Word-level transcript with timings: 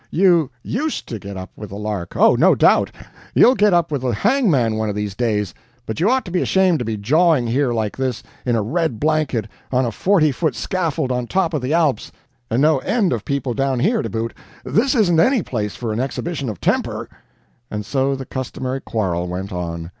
"YOU 0.09 0.49
used 0.63 1.07
to 1.09 1.19
get 1.19 1.37
up 1.37 1.51
with 1.55 1.69
the 1.69 1.75
lark 1.75 2.15
Oh, 2.15 2.33
no 2.33 2.55
doubt 2.55 2.89
you'll 3.35 3.53
get 3.53 3.71
up 3.71 3.91
with 3.91 4.01
the 4.01 4.09
hangman 4.11 4.73
one 4.75 4.89
of 4.89 4.95
these 4.95 5.13
days. 5.13 5.53
But 5.85 5.99
you 5.99 6.09
ought 6.09 6.25
to 6.25 6.31
be 6.31 6.41
ashamed 6.41 6.79
to 6.79 6.85
be 6.85 6.97
jawing 6.97 7.45
here 7.45 7.71
like 7.71 7.95
this, 7.97 8.23
in 8.43 8.55
a 8.55 8.63
red 8.63 8.99
blanket, 8.99 9.47
on 9.71 9.85
a 9.85 9.91
forty 9.91 10.31
foot 10.31 10.55
scaffold 10.55 11.11
on 11.11 11.27
top 11.27 11.53
of 11.53 11.61
the 11.61 11.75
Alps. 11.75 12.11
And 12.49 12.63
no 12.63 12.79
end 12.79 13.13
of 13.13 13.23
people 13.25 13.53
down 13.53 13.77
here 13.79 14.01
to 14.01 14.09
boot; 14.09 14.33
this 14.65 14.95
isn't 14.95 15.19
any 15.19 15.43
place 15.43 15.75
for 15.75 15.93
an 15.93 15.99
exhibition 15.99 16.49
of 16.49 16.59
temper." 16.59 17.07
And 17.69 17.85
so 17.85 18.15
the 18.15 18.25
customary 18.25 18.81
quarrel 18.81 19.27
went 19.27 19.51
on. 19.53 19.89